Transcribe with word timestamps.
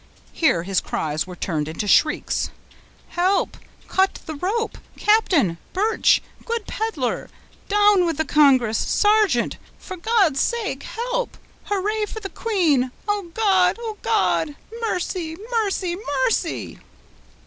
Here 0.31 0.63
his 0.63 0.81
cries 0.81 1.27
were 1.27 1.35
turned 1.35 1.67
into 1.67 1.87
shrieks. 1.87 2.49
"Help! 3.09 3.55
cut 3.87 4.15
the 4.25 4.33
rope! 4.33 4.79
captain!—Birch! 4.97 6.23
good 6.43 6.65
peddler! 6.65 7.29
Down 7.69 8.07
with 8.07 8.17
the 8.17 8.25
Congress!—sergeant! 8.25 9.57
for 9.77 9.97
God's 9.97 10.39
sake, 10.41 10.81
help! 10.81 11.37
Hurrah 11.65 12.07
for 12.07 12.19
the 12.19 12.29
king!—O 12.29 13.23
God! 13.35 13.77
O 13.79 13.99
God!—mercy, 14.01 15.37
mercy—mercy!" 15.51 16.79